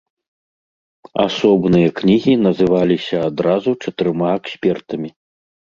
[1.25, 5.09] Асобныя кнігі называліся адразу чатырма экспертамі.